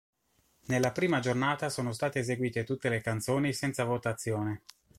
[0.65, 4.63] Nella prima giornata sono state eseguite tutte le canzoni senza votazione.